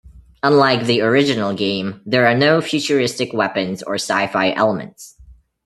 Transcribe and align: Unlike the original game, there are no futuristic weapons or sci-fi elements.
Unlike 0.41 0.85
the 0.87 1.01
original 1.01 1.53
game, 1.53 2.01
there 2.07 2.25
are 2.25 2.33
no 2.33 2.59
futuristic 2.59 3.33
weapons 3.33 3.83
or 3.83 3.97
sci-fi 3.99 4.51
elements. 4.51 5.15